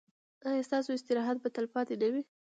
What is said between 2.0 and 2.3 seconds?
نه وي؟